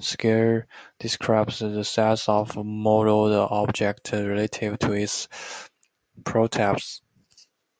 "Scale" 0.00 0.62
describes 0.98 1.60
the 1.60 1.84
size 1.84 2.24
of 2.28 2.56
a 2.56 2.64
modeled 2.64 3.32
object 3.32 4.10
relative 4.10 4.76
to 4.80 4.90
its 4.92 5.28
prototype. 6.24 6.78